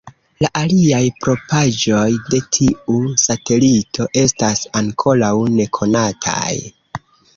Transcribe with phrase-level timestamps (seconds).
[0.43, 6.55] La aliaj propraĵoj de tiu satelito estas ankoraŭ nekonataj.